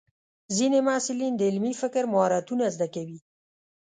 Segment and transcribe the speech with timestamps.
[0.57, 3.19] ځینې محصلین د علمي فکر مهارتونه زده کوي.